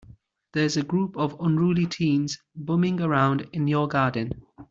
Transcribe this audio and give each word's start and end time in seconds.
There's 0.53 0.77
a 0.77 0.81
group 0.83 1.15
of 1.15 1.35
unruly 1.39 1.85
teens 1.85 2.39
bumming 2.55 2.99
around 2.99 3.47
in 3.53 3.67
your 3.67 3.87
garden. 3.87 4.31